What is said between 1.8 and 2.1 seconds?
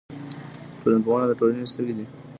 دي.